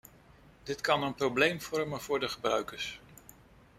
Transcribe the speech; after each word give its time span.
Dit 0.63 0.81
kan 0.81 1.03
een 1.03 1.13
probleem 1.13 1.61
vormen 1.61 2.01
voor 2.01 2.19
de 2.19 2.29
gebruikers. 2.29 3.01